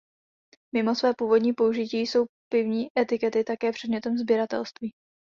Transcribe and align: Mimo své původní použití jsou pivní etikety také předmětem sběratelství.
Mimo 0.75 0.95
své 0.95 1.11
původní 1.17 1.53
použití 1.53 1.97
jsou 2.01 2.25
pivní 2.51 2.87
etikety 2.99 3.43
také 3.43 3.71
předmětem 3.71 4.17
sběratelství. 4.17 4.93